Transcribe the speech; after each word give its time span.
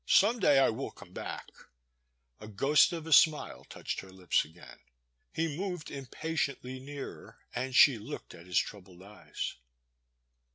Some 0.09 0.39
day 0.39 0.57
I 0.57 0.69
will 0.71 0.89
come 0.89 1.13
back 1.13 1.51
'* 2.11 2.39
A 2.41 2.47
ghost 2.47 2.91
of 2.91 3.05
a 3.05 3.13
smile 3.13 3.63
touched 3.65 3.99
her 3.99 4.09
lips 4.11 4.43
again. 4.43 4.79
He 5.31 5.55
moved 5.55 5.91
impatiently 5.91 6.79
nearer, 6.79 7.37
and 7.53 7.75
she 7.75 7.99
looked 7.99 8.33
at 8.33 8.47
his 8.47 8.57
troubled 8.57 9.03
eyes. 9.03 9.57